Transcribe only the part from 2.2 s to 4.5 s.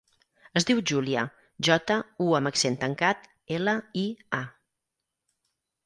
u amb accent tancat, ela, i, a.